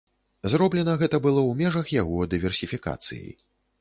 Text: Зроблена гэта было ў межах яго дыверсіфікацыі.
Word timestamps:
Зроблена 0.53 0.95
гэта 1.01 1.19
было 1.25 1.39
ў 1.49 1.59
межах 1.61 1.93
яго 2.01 2.25
дыверсіфікацыі. 2.33 3.29